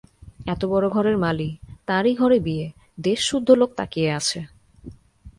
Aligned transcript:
এতবড়ো 0.45 0.89
ঘরের 0.89 1.17
মালী, 1.17 1.49
তারই 1.85 2.13
ঘরে 2.15 2.37
বিয়ে, 2.39 2.65
দেশসুদ্ধ 2.99 3.49
লোক 3.51 3.69
তাকিয়ে 3.75 4.09
আছে। 4.11 4.39